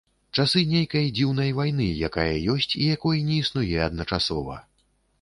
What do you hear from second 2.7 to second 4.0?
і якой не існуе